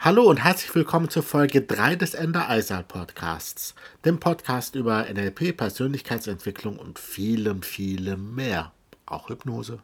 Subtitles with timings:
[0.00, 3.74] Hallo und herzlich willkommen zur Folge 3 des Ender Eisal Podcasts,
[4.04, 8.70] dem Podcast über NLP, Persönlichkeitsentwicklung und vielem, vielem mehr.
[9.06, 9.80] Auch Hypnose.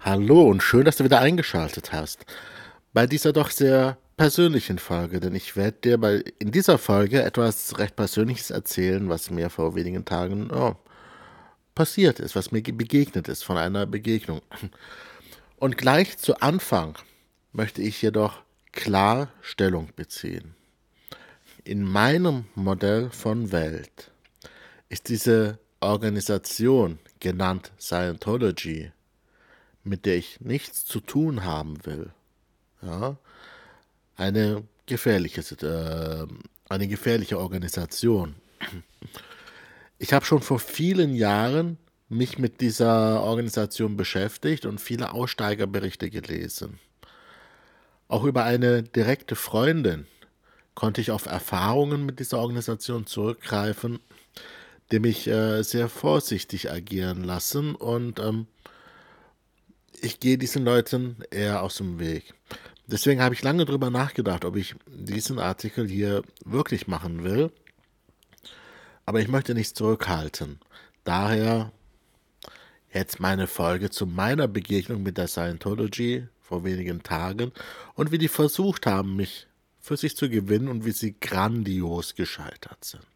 [0.00, 2.24] Hallo und schön, dass du wieder eingeschaltet hast.
[2.94, 7.76] Bei dieser doch sehr persönlichen Folge, denn ich werde dir bei, in dieser Folge etwas
[7.80, 10.76] recht Persönliches erzählen, was mir vor wenigen Tagen oh,
[11.74, 14.40] passiert ist, was mir begegnet ist von einer Begegnung.
[15.56, 16.94] Und gleich zu Anfang
[17.52, 20.54] möchte ich jedoch klar Stellung beziehen.
[21.64, 24.12] In meinem Modell von Welt
[24.88, 28.92] ist diese Organisation, genannt Scientology,
[29.82, 32.12] mit der ich nichts zu tun haben will,
[32.82, 33.16] ja,
[34.16, 36.26] eine gefährliche, äh,
[36.68, 38.34] eine gefährliche Organisation.
[39.98, 46.78] Ich habe schon vor vielen Jahren mich mit dieser Organisation beschäftigt und viele Aussteigerberichte gelesen.
[48.08, 50.06] Auch über eine direkte Freundin
[50.74, 54.00] konnte ich auf Erfahrungen mit dieser Organisation zurückgreifen,
[54.90, 58.46] die mich äh, sehr vorsichtig agieren lassen und ähm,
[60.00, 62.34] ich gehe diesen Leuten eher aus dem Weg.
[62.86, 67.50] Deswegen habe ich lange darüber nachgedacht, ob ich diesen Artikel hier wirklich machen will.
[69.06, 70.58] Aber ich möchte nichts zurückhalten.
[71.04, 71.72] Daher
[72.92, 77.52] jetzt meine Folge zu meiner Begegnung mit der Scientology vor wenigen Tagen
[77.94, 79.46] und wie die versucht haben, mich
[79.80, 83.06] für sich zu gewinnen und wie sie grandios gescheitert sind.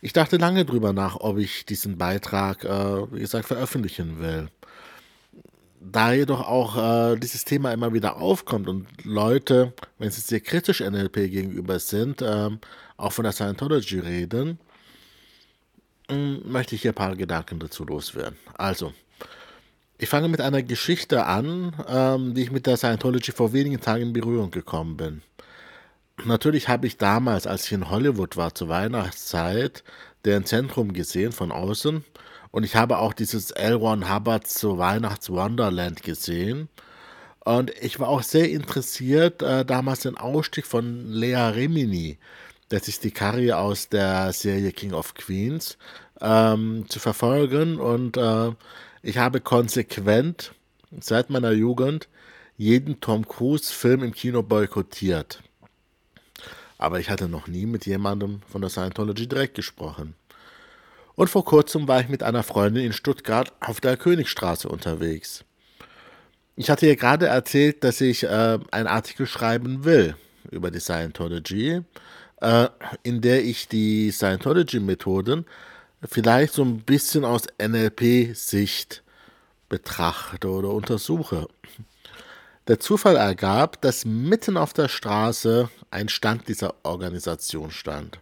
[0.00, 4.50] Ich dachte lange drüber nach, ob ich diesen Beitrag, äh, wie gesagt, veröffentlichen will
[5.90, 6.76] da jedoch auch
[7.12, 12.22] äh, dieses Thema immer wieder aufkommt und Leute, wenn sie sehr kritisch NLP gegenüber sind,
[12.22, 12.58] ähm,
[12.96, 14.58] auch von der Scientology reden,
[16.08, 18.36] ähm, möchte ich hier ein paar Gedanken dazu loswerden.
[18.56, 18.92] Also,
[19.98, 24.02] ich fange mit einer Geschichte an, ähm, die ich mit der Scientology vor wenigen Tagen
[24.02, 25.22] in Berührung gekommen bin.
[26.24, 29.82] Natürlich habe ich damals, als ich in Hollywood war, zur Weihnachtszeit,
[30.24, 32.04] deren Zentrum gesehen von außen
[32.52, 33.74] und ich habe auch dieses L.
[33.74, 36.68] Ron Hubbard zu Weihnachts Wonderland gesehen.
[37.40, 42.18] Und ich war auch sehr interessiert, äh, damals den Ausstieg von Lea Remini,
[42.68, 45.76] das ist die Karriere aus der Serie King of Queens,
[46.20, 47.80] ähm, zu verfolgen.
[47.80, 48.52] Und äh,
[49.02, 50.52] ich habe konsequent
[51.00, 52.08] seit meiner Jugend
[52.56, 55.42] jeden Tom Cruise-Film im Kino boykottiert.
[56.78, 60.14] Aber ich hatte noch nie mit jemandem von der Scientology direkt gesprochen.
[61.14, 65.44] Und vor kurzem war ich mit einer Freundin in Stuttgart auf der Königstraße unterwegs.
[66.56, 70.16] Ich hatte ihr gerade erzählt, dass ich äh, einen Artikel schreiben will
[70.50, 71.82] über die Scientology,
[72.40, 72.68] äh,
[73.02, 75.46] in der ich die Scientology-Methoden
[76.04, 79.02] vielleicht so ein bisschen aus NLP-Sicht
[79.68, 81.48] betrachte oder untersuche.
[82.68, 88.21] Der Zufall ergab, dass mitten auf der Straße ein Stand dieser Organisation stand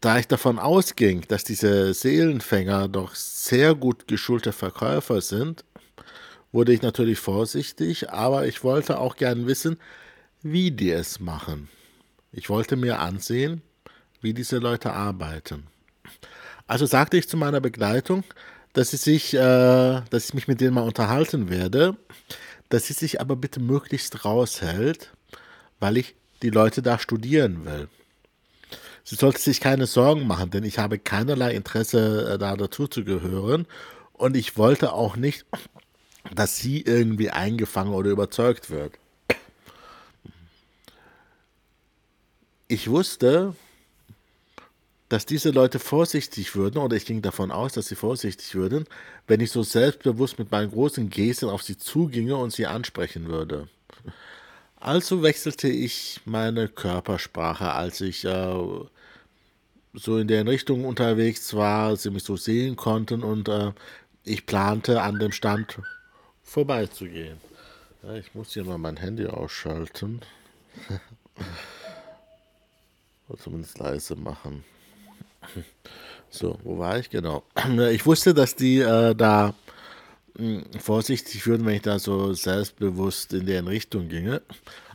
[0.00, 5.64] da ich davon ausging, dass diese Seelenfänger doch sehr gut geschulte Verkäufer sind,
[6.52, 9.78] wurde ich natürlich vorsichtig, aber ich wollte auch gern wissen,
[10.42, 11.68] wie die es machen.
[12.32, 13.62] Ich wollte mir ansehen,
[14.20, 15.64] wie diese Leute arbeiten.
[16.66, 18.24] Also sagte ich zu meiner Begleitung,
[18.72, 21.96] dass ich, sich, äh, dass ich mich mit denen mal unterhalten werde,
[22.68, 25.12] dass sie sich aber bitte möglichst raushält,
[25.78, 27.88] weil ich die Leute da studieren will.
[29.04, 33.04] Sie sollte sich keine Sorgen machen, denn ich habe keinerlei Interesse, äh, da dazu zu
[33.04, 33.66] gehören.
[34.14, 35.44] Und ich wollte auch nicht,
[36.34, 38.94] dass sie irgendwie eingefangen oder überzeugt wird.
[42.66, 43.54] Ich wusste,
[45.10, 48.86] dass diese Leute vorsichtig würden, oder ich ging davon aus, dass sie vorsichtig würden,
[49.26, 53.68] wenn ich so selbstbewusst mit meinen großen Gesten auf sie zuginge und sie ansprechen würde.
[54.76, 58.54] Also wechselte ich meine Körpersprache, als ich äh,
[59.94, 63.72] so in der Richtung unterwegs war, sie mich so sehen konnten und äh,
[64.24, 65.80] ich plante an dem Stand
[66.42, 67.38] vorbeizugehen.
[68.02, 70.20] Ja, ich muss hier mal mein Handy ausschalten.
[73.28, 74.64] Oder zumindest leise machen.
[76.30, 77.10] So, wo war ich?
[77.10, 77.44] Genau.
[77.92, 79.54] Ich wusste, dass die äh, da
[80.36, 84.42] mh, hm, vorsichtig würden, wenn ich da so selbstbewusst in deren Richtung ginge.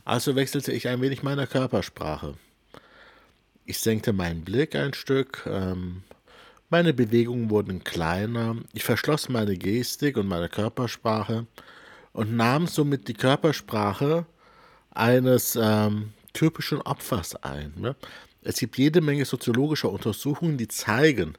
[0.04, 2.34] Also wechselte ich ein wenig meine Körpersprache.
[3.64, 6.02] Ich senkte meinen Blick ein Stück, ähm,
[6.72, 11.46] meine Bewegungen wurden kleiner, ich verschloss meine Gestik und meine Körpersprache
[12.12, 14.24] und nahm somit die Körpersprache
[14.92, 17.72] eines ähm, typischen Opfers ein.
[17.76, 17.96] Ne?
[18.42, 21.34] Es gibt jede Menge soziologischer Untersuchungen, die zeigen,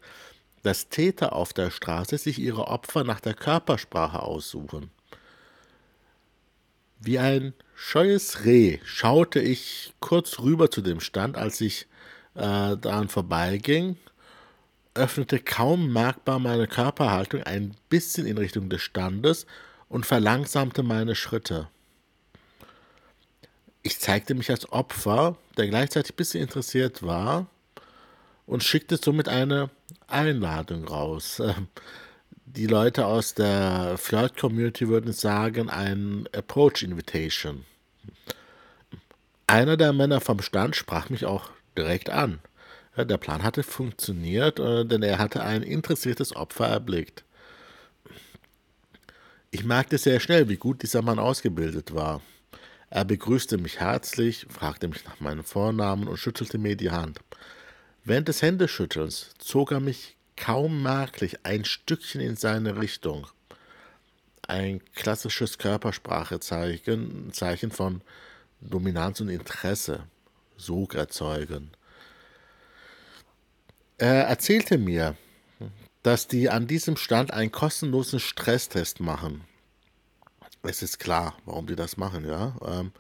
[0.63, 4.91] dass Täter auf der Straße sich ihre Opfer nach der Körpersprache aussuchen.
[6.99, 11.87] Wie ein scheues Reh schaute ich kurz rüber zu dem Stand, als ich
[12.35, 13.97] äh, daran vorbeiging,
[14.93, 19.45] öffnete kaum merkbar meine Körperhaltung ein bisschen in Richtung des Standes
[19.89, 21.69] und verlangsamte meine Schritte.
[23.83, 27.47] Ich zeigte mich als Opfer, der gleichzeitig ein bisschen interessiert war,
[28.45, 29.69] und schickte somit eine
[30.07, 31.41] Einladung raus.
[32.45, 37.65] Die Leute aus der Flirt-Community würden sagen, ein Approach Invitation.
[39.47, 42.39] Einer der Männer vom Stand sprach mich auch direkt an.
[42.97, 47.23] Der Plan hatte funktioniert, äh, denn er hatte ein interessiertes Opfer erblickt.
[49.49, 52.21] Ich merkte sehr schnell, wie gut dieser Mann ausgebildet war.
[52.89, 57.21] Er begrüßte mich herzlich, fragte mich nach meinem Vornamen und schüttelte mir die Hand.
[58.03, 63.27] Während des Händeschüttelns zog er mich kaum merklich ein Stückchen in seine Richtung.
[64.47, 68.01] Ein klassisches Körpersprachezeichen Zeichen von
[68.59, 70.03] Dominanz und Interesse,
[70.61, 71.71] Sog erzeugen.
[73.97, 75.15] Er erzählte mir,
[76.03, 79.43] dass die an diesem Stand einen kostenlosen Stresstest machen.
[80.63, 82.55] Es ist klar, warum die das machen, ja.
[82.65, 82.91] Ähm,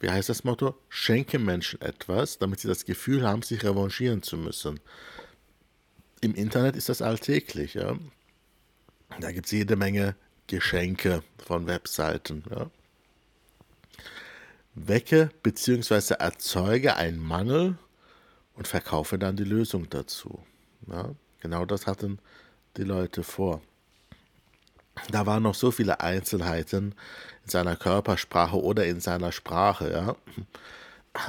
[0.00, 0.74] wie heißt das Motto?
[0.88, 4.80] Schenke Menschen etwas, damit sie das Gefühl haben, sich revanchieren zu müssen.
[6.20, 7.98] Im Internet ist das alltäglich, ja.
[9.20, 10.16] Da gibt es jede Menge
[10.46, 12.70] Geschenke von Webseiten, ja.
[14.76, 16.14] Wecke bzw.
[16.18, 17.78] erzeuge einen Mangel
[18.54, 20.38] und verkaufe dann die Lösung dazu.
[20.86, 21.10] Ja.
[21.40, 22.18] Genau das hatten
[22.76, 23.62] die Leute vor.
[25.10, 26.94] Da waren noch so viele Einzelheiten
[27.44, 29.90] in seiner Körpersprache oder in seiner Sprache.
[29.90, 30.16] Ja.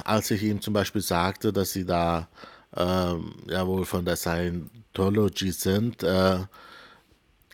[0.04, 2.28] Als ich ihm zum Beispiel sagte, dass sie da
[2.76, 6.38] ähm, ja wohl von der Scientology sind, äh,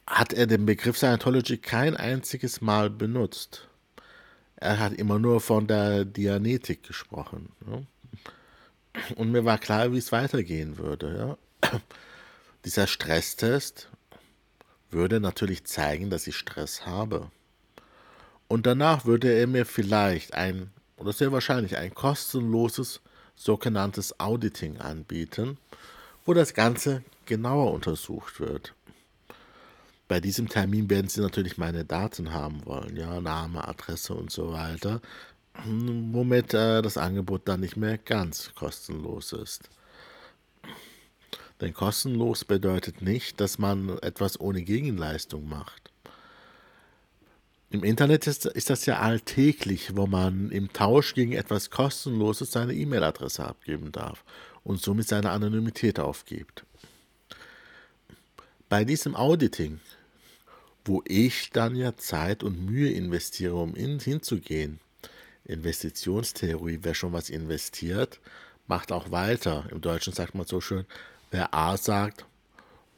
[0.06, 3.68] hat er den Begriff Scientology kein einziges Mal benutzt.
[4.56, 7.50] Er hat immer nur von der Dianetik gesprochen.
[7.66, 7.82] Ja.
[9.16, 11.36] Und mir war klar, wie es weitergehen würde.
[11.62, 11.80] Ja.
[12.64, 13.88] Dieser Stresstest
[14.90, 17.30] würde natürlich zeigen, dass ich Stress habe.
[18.48, 23.00] Und danach würde er mir vielleicht ein, oder sehr wahrscheinlich ein kostenloses
[23.34, 25.58] sogenanntes Auditing anbieten,
[26.24, 28.74] wo das Ganze genauer untersucht wird.
[30.06, 34.52] Bei diesem Termin werden Sie natürlich meine Daten haben wollen, ja, Name, Adresse und so
[34.52, 35.00] weiter,
[35.64, 39.70] womit äh, das Angebot dann nicht mehr ganz kostenlos ist.
[41.60, 45.90] Denn kostenlos bedeutet nicht, dass man etwas ohne Gegenleistung macht.
[47.70, 52.74] Im Internet ist, ist, das ja alltäglich, wo man im Tausch gegen etwas Kostenloses seine
[52.74, 54.24] E-Mail-Adresse abgeben darf
[54.62, 56.64] und somit seine Anonymität aufgibt.
[58.74, 59.78] Bei diesem Auditing,
[60.84, 64.80] wo ich dann ja Zeit und Mühe investiere, um in, hinzugehen,
[65.44, 68.18] Investitionstheorie, wer schon was investiert,
[68.66, 69.66] macht auch weiter.
[69.70, 70.86] Im Deutschen sagt man so schön,
[71.30, 72.26] Wer A sagt,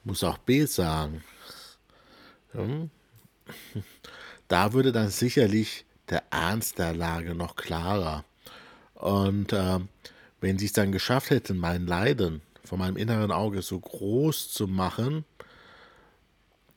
[0.02, 1.22] muss auch B sagen.
[2.52, 2.88] Hm?
[4.48, 8.24] Da würde dann sicherlich der Ernst der Lage noch klarer.
[8.94, 9.80] Und äh,
[10.40, 14.68] wenn sie es dann geschafft hätten, mein Leiden von meinem inneren Auge so groß zu
[14.68, 15.26] machen,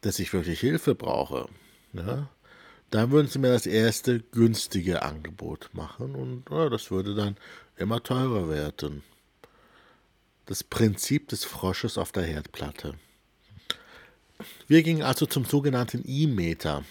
[0.02, 1.48] dass ich wirklich Hilfe brauche,
[1.94, 2.28] ne,
[2.90, 7.38] dann würden sie mir das erste günstige Angebot machen und ja, das würde dann
[7.78, 9.04] immer teurer werden
[10.50, 12.96] das Prinzip des Frosches auf der Herdplatte.
[14.68, 16.84] Wir gingen also zum sogenannten E-Meter,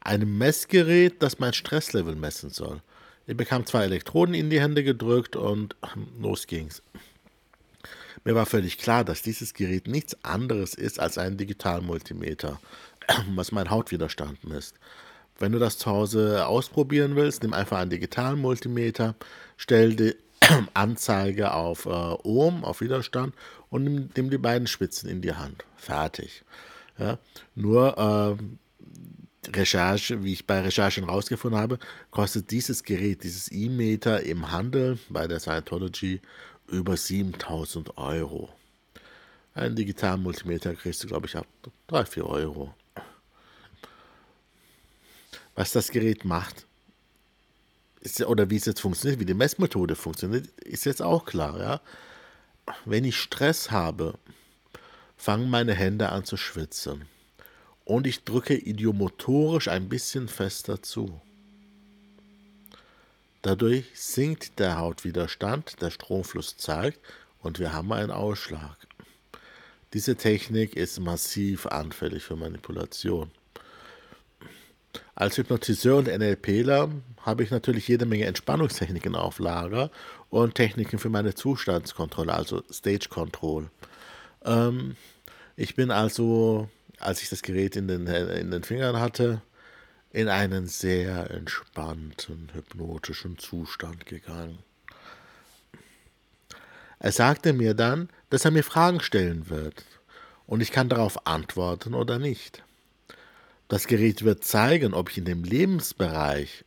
[0.00, 2.82] einem Messgerät, das mein Stresslevel messen soll.
[3.26, 5.74] Ich bekam zwei Elektroden in die Hände gedrückt und
[6.20, 6.82] los ging's.
[8.24, 12.60] Mir war völlig klar, dass dieses Gerät nichts anderes ist als ein Digitalmultimeter,
[13.34, 14.76] was mein Hautwiderstand misst.
[15.38, 19.14] Wenn du das zu Hause ausprobieren willst, nimm einfach einen Digitalmultimeter,
[19.56, 20.14] stell die
[20.74, 23.34] Anzeige auf äh, Ohm, auf Widerstand
[23.70, 25.64] und nimm, nimm, die beiden Spitzen in die Hand.
[25.76, 26.42] Fertig.
[26.98, 27.18] Ja,
[27.54, 31.78] nur äh, Recherche, wie ich bei Recherchen rausgefunden habe,
[32.10, 36.20] kostet dieses Gerät, dieses E-Meter im Handel bei der Scientology
[36.68, 38.48] über 7000 Euro.
[39.54, 41.46] Ein digitalen Multimeter kriegst du, glaube ich, ab
[41.88, 42.74] 3, 4 Euro.
[45.54, 46.66] Was das Gerät macht,
[48.00, 51.80] ist, oder wie es jetzt funktioniert, wie die Messmethode funktioniert, ist jetzt auch klar, ja.
[52.84, 54.14] Wenn ich Stress habe,
[55.16, 57.06] fangen meine Hände an zu schwitzen.
[57.84, 61.20] Und ich drücke idiomotorisch ein bisschen fester zu.
[63.42, 67.00] Dadurch sinkt der Hautwiderstand, der Stromfluss zeigt
[67.40, 68.76] und wir haben einen Ausschlag.
[69.94, 73.30] Diese Technik ist massiv anfällig für Manipulation.
[75.14, 76.90] Als Hypnotiseur und NLPler
[77.22, 79.90] habe ich natürlich jede Menge Entspannungstechniken auf Lager
[80.30, 83.70] und Techniken für meine Zustandskontrolle, also Stage Control.
[84.44, 84.96] Ähm,
[85.56, 86.68] ich bin also,
[87.00, 89.42] als ich das Gerät in den, in den Fingern hatte,
[90.18, 94.58] in einen sehr entspannten, hypnotischen Zustand gegangen.
[96.98, 99.84] Er sagte mir dann, dass er mir Fragen stellen wird
[100.48, 102.64] und ich kann darauf antworten oder nicht.
[103.68, 106.64] Das Gerät wird zeigen, ob ich in dem Lebensbereich,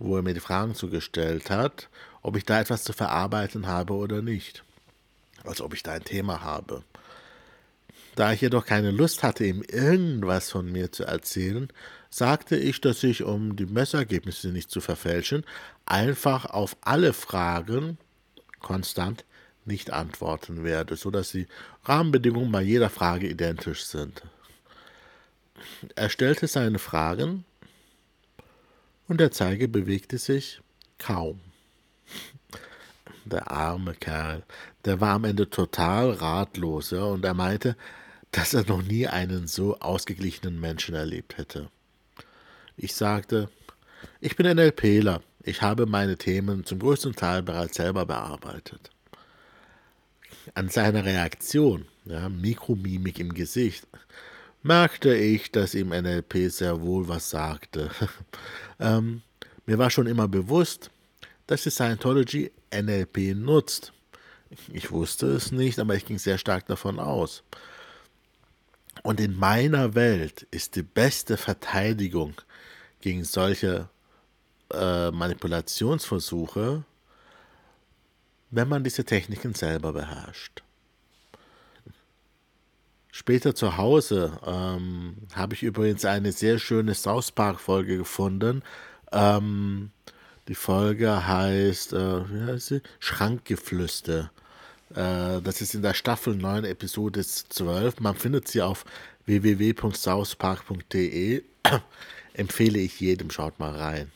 [0.00, 1.88] wo er mir die Fragen zugestellt hat,
[2.20, 4.64] ob ich da etwas zu verarbeiten habe oder nicht.
[5.44, 6.82] Also ob ich da ein Thema habe.
[8.16, 11.68] Da ich jedoch keine Lust hatte, ihm irgendwas von mir zu erzählen,
[12.16, 15.44] sagte ich, dass ich, um die Messergebnisse nicht zu verfälschen,
[15.84, 17.98] einfach auf alle Fragen
[18.60, 19.26] konstant
[19.66, 21.46] nicht antworten werde, sodass die
[21.84, 24.22] Rahmenbedingungen bei jeder Frage identisch sind.
[25.94, 27.44] Er stellte seine Fragen
[29.08, 30.62] und der Zeiger bewegte sich
[30.96, 31.40] kaum.
[33.26, 34.42] Der arme Kerl,
[34.86, 37.76] der war am Ende total ratlos, ja, und er meinte,
[38.30, 41.68] dass er noch nie einen so ausgeglichenen Menschen erlebt hätte.
[42.76, 43.48] Ich sagte,
[44.20, 48.90] ich bin NLPler, ich habe meine Themen zum größten Teil bereits selber bearbeitet.
[50.54, 53.86] An seiner Reaktion, ja, Mikromimik im Gesicht,
[54.62, 57.90] merkte ich, dass ihm NLP sehr wohl was sagte.
[58.80, 59.22] ähm,
[59.64, 60.90] mir war schon immer bewusst,
[61.46, 63.92] dass die Scientology NLP nutzt.
[64.72, 67.42] Ich wusste es nicht, aber ich ging sehr stark davon aus.
[69.02, 72.34] Und in meiner Welt ist die beste Verteidigung
[73.00, 73.88] gegen solche
[74.72, 76.84] äh, Manipulationsversuche,
[78.50, 80.62] wenn man diese Techniken selber beherrscht.
[83.12, 88.62] Später zu Hause ähm, habe ich übrigens eine sehr schöne South Park-Folge gefunden.
[89.10, 89.90] Ähm,
[90.48, 92.80] die Folge heißt, äh?
[92.98, 94.30] Schrankgeflüster.
[94.90, 98.00] Äh, das ist in der Staffel 9, Episode 12.
[98.00, 98.84] Man findet sie auf
[99.26, 101.42] www.southpark.de.
[102.34, 104.12] Empfehle ich jedem, schaut mal rein.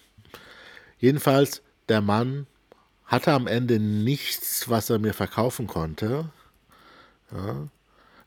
[0.98, 2.46] Jedenfalls, der Mann
[3.06, 6.30] hatte am Ende nichts, was er mir verkaufen konnte.
[7.32, 7.68] Ja.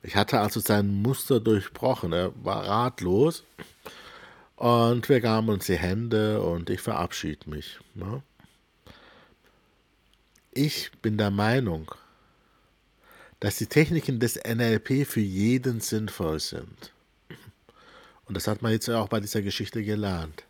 [0.02, 2.12] Ich hatte also sein Muster durchbrochen.
[2.12, 3.46] Er war ratlos.
[4.58, 7.80] Und wir gaben uns die Hände und ich verabschiede mich.
[7.96, 8.22] Ne?
[10.52, 11.96] Ich bin der Meinung,
[13.44, 16.94] dass die Techniken des NLP für jeden sinnvoll sind.
[18.24, 20.46] Und das hat man jetzt auch bei dieser Geschichte gelernt.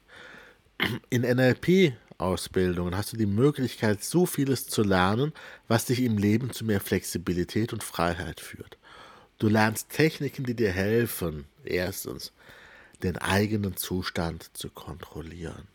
[1.09, 5.33] In NLP-Ausbildungen hast du die Möglichkeit, so vieles zu lernen,
[5.67, 8.77] was dich im Leben zu mehr Flexibilität und Freiheit führt.
[9.39, 12.31] Du lernst Techniken, die dir helfen, erstens,
[13.01, 15.67] den eigenen Zustand zu kontrollieren.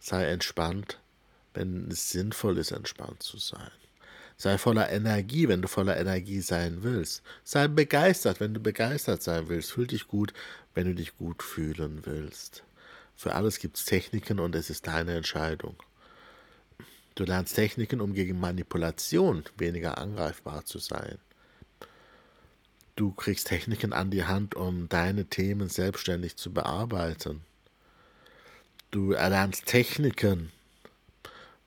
[0.00, 0.98] Sei entspannt,
[1.52, 3.70] wenn es sinnvoll ist, entspannt zu sein.
[4.40, 7.22] Sei voller Energie, wenn du voller Energie sein willst.
[7.42, 9.72] Sei begeistert, wenn du begeistert sein willst.
[9.72, 10.32] Fühl dich gut,
[10.74, 12.62] wenn du dich gut fühlen willst.
[13.16, 15.74] Für alles gibt es Techniken und es ist deine Entscheidung.
[17.16, 21.18] Du lernst Techniken, um gegen Manipulation weniger angreifbar zu sein.
[22.94, 27.40] Du kriegst Techniken an die Hand, um deine Themen selbstständig zu bearbeiten.
[28.92, 30.52] Du erlernst Techniken,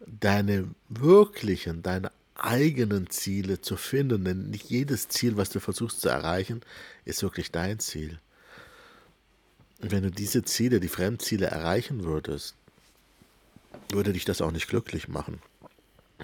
[0.08, 4.26] deine wirklichen, deine eigenen Ziele zu finden.
[4.26, 6.62] Denn nicht jedes Ziel, was du versuchst zu erreichen,
[7.06, 8.20] ist wirklich dein Ziel.
[9.82, 12.56] Und wenn du diese Ziele, die Fremdziele erreichen würdest,
[13.92, 15.42] würde dich das auch nicht glücklich machen.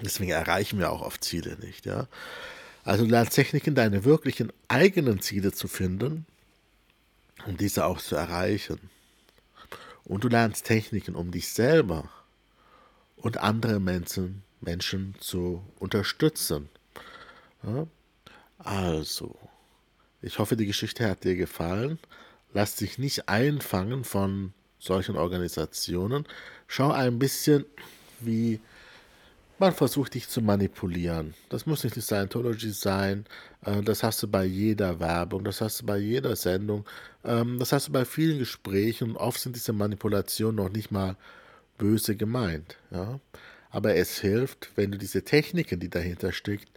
[0.00, 2.06] Deswegen erreichen wir auch oft Ziele nicht, ja.
[2.84, 6.24] Also du lernst Techniken, deine wirklichen eigenen Ziele zu finden
[7.46, 8.78] und diese auch zu erreichen.
[10.04, 12.08] Und du lernst Techniken, um dich selber
[13.16, 16.68] und andere Menschen, Menschen zu unterstützen.
[17.62, 17.86] Ja?
[18.58, 19.36] Also,
[20.20, 21.98] ich hoffe, die Geschichte hat dir gefallen.
[22.52, 26.26] Lass dich nicht einfangen von solchen Organisationen.
[26.66, 27.64] Schau ein bisschen,
[28.20, 28.60] wie
[29.58, 31.34] man versucht dich zu manipulieren.
[31.48, 33.26] Das muss nicht die Scientology sein.
[33.64, 36.84] Äh, das hast du bei jeder Werbung, das hast du bei jeder Sendung,
[37.24, 39.16] ähm, das hast du bei vielen Gesprächen.
[39.16, 41.16] Oft sind diese Manipulationen noch nicht mal
[41.76, 42.76] böse gemeint.
[42.90, 43.18] Ja?
[43.70, 46.70] Aber es hilft, wenn du diese Techniken, die dahinter steckt,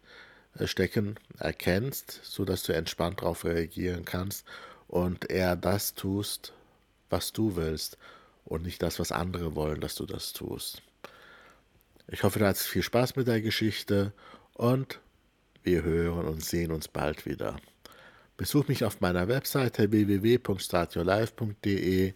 [0.57, 4.45] äh, stecken, erkennst, sodass du entspannt darauf reagieren kannst
[4.87, 6.53] und eher das tust,
[7.09, 7.97] was du willst
[8.45, 10.83] und nicht das, was andere wollen, dass du das tust.
[12.07, 14.11] Ich hoffe, du hattest viel Spaß mit der Geschichte
[14.53, 14.99] und
[15.63, 17.57] wir hören und sehen uns bald wieder.
[18.35, 22.13] Besuch mich auf meiner Webseite www.startyourlife.de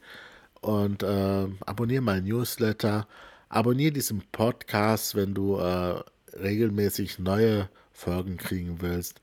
[0.61, 3.07] und äh, abonniere meinen Newsletter.
[3.55, 9.21] Abonniere diesen Podcast, wenn du äh, regelmäßig neue Folgen kriegen willst.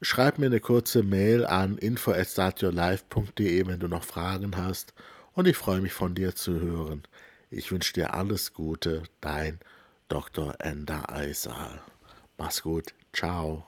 [0.00, 4.94] Schreib mir eine kurze Mail an info@startyourlife.de, wenn du noch Fragen hast
[5.34, 7.02] und ich freue mich von dir zu hören.
[7.50, 9.60] Ich wünsche dir alles Gute, dein
[10.08, 10.54] Dr.
[10.60, 11.82] Ender Eisal.
[12.38, 12.94] Mach's gut.
[13.12, 13.66] Ciao.